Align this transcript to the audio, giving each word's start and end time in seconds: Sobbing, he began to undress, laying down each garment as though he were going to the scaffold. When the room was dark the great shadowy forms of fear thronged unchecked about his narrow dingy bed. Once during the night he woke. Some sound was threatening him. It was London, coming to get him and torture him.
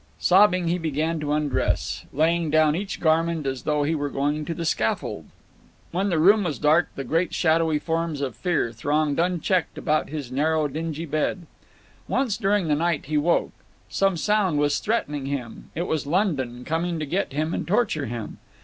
Sobbing, 0.17 0.67
he 0.67 0.79
began 0.79 1.19
to 1.19 1.31
undress, 1.31 2.05
laying 2.11 2.49
down 2.49 2.75
each 2.75 2.99
garment 2.99 3.45
as 3.45 3.61
though 3.65 3.83
he 3.83 3.93
were 3.93 4.09
going 4.09 4.45
to 4.45 4.55
the 4.55 4.65
scaffold. 4.65 5.25
When 5.91 6.09
the 6.09 6.17
room 6.17 6.43
was 6.45 6.57
dark 6.57 6.89
the 6.95 7.03
great 7.03 7.35
shadowy 7.35 7.77
forms 7.77 8.19
of 8.19 8.35
fear 8.35 8.71
thronged 8.71 9.19
unchecked 9.19 9.77
about 9.77 10.09
his 10.09 10.31
narrow 10.31 10.67
dingy 10.67 11.05
bed. 11.05 11.45
Once 12.07 12.35
during 12.37 12.67
the 12.67 12.73
night 12.73 13.05
he 13.05 13.17
woke. 13.19 13.53
Some 13.89 14.17
sound 14.17 14.57
was 14.57 14.79
threatening 14.79 15.27
him. 15.27 15.69
It 15.75 15.83
was 15.85 16.07
London, 16.07 16.65
coming 16.65 16.97
to 16.97 17.05
get 17.05 17.31
him 17.33 17.53
and 17.53 17.67
torture 17.67 18.07
him. 18.07 18.39